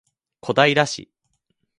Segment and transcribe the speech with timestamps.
[0.41, 1.11] 小平市